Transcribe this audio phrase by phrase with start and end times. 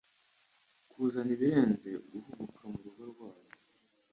[0.91, 3.45] kuzana ibirenze guhubuka murugo rwabo